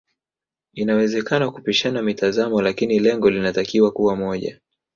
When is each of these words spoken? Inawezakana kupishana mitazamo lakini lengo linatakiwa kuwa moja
Inawezakana 0.73 1.51
kupishana 1.51 2.01
mitazamo 2.01 2.61
lakini 2.61 2.99
lengo 2.99 3.29
linatakiwa 3.29 3.91
kuwa 3.91 4.15
moja 4.15 4.59